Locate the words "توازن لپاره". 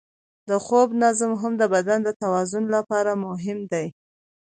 2.21-3.11